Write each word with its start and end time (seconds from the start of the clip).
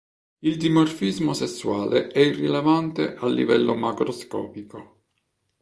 Il 0.39 0.57
dimorfismo 0.57 1.31
sessuale 1.35 2.07
è 2.07 2.17
irrilevante 2.17 3.13
a 3.17 3.27
livello 3.27 3.75
macroscopico. 3.75 5.03